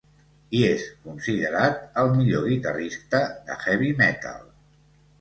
I 0.59 0.61
és 0.69 0.85
considerat 1.03 1.77
el 2.05 2.11
millor 2.17 2.49
guitarrista 2.49 3.23
de 3.51 3.63
heavy 3.67 3.97
metal. 4.05 4.47